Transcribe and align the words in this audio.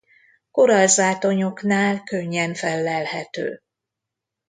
Korallzátonyoknál 0.51 2.03
könnyen 2.03 2.53
fellelhető. 2.53 3.61